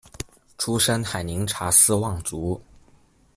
[0.57, 2.59] 出身海宁查氏望族。